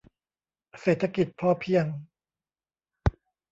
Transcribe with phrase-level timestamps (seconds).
[0.81, 1.85] เศรษฐกิจพอเพียง